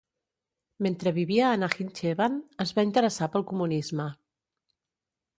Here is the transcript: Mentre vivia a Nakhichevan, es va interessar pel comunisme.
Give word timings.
Mentre 0.83 1.11
vivia 1.17 1.43
a 1.49 1.59
Nakhichevan, 1.63 2.39
es 2.65 2.71
va 2.79 2.85
interessar 2.89 3.27
pel 3.35 3.45
comunisme. 3.53 4.07